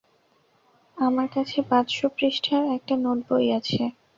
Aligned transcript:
আমার 0.97 1.27
কাছে 1.35 1.57
পাঁচ 1.69 1.87
শ 1.91 2.09
পৃষ্ঠার 2.15 2.63
একটা 2.77 2.93
নোট 2.97 3.19
বই 3.27 3.47
আছে। 3.57 3.81